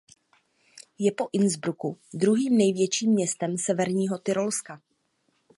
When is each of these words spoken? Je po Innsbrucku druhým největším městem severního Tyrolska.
Je 0.97 1.11
po 1.11 1.27
Innsbrucku 1.33 1.99
druhým 2.13 2.57
největším 2.57 3.13
městem 3.13 3.57
severního 3.57 4.17
Tyrolska. 4.17 4.81